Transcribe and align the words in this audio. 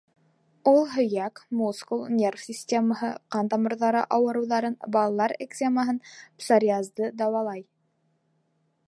Ул 0.69 0.79
һөйәк, 0.93 1.41
мускул, 1.59 2.01
нервы 2.21 2.41
системаһы, 2.45 3.11
ҡан 3.35 3.51
тамырҙары 3.53 4.01
ауырыуҙарын, 4.17 4.79
балалар 4.97 5.35
экземаһын, 5.47 6.01
псориазды 6.23 7.15
дауалай. 7.23 7.63